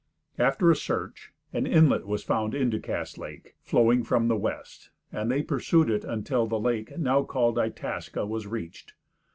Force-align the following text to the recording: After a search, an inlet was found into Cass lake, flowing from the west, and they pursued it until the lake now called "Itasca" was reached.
After 0.39 0.71
a 0.71 0.75
search, 0.75 1.31
an 1.53 1.67
inlet 1.67 2.07
was 2.07 2.23
found 2.23 2.55
into 2.55 2.79
Cass 2.79 3.19
lake, 3.19 3.55
flowing 3.61 4.03
from 4.03 4.29
the 4.29 4.35
west, 4.35 4.89
and 5.11 5.29
they 5.29 5.43
pursued 5.43 5.91
it 5.91 6.03
until 6.03 6.47
the 6.47 6.59
lake 6.59 6.97
now 6.97 7.21
called 7.21 7.59
"Itasca" 7.59 8.25
was 8.25 8.47
reached. 8.47 8.95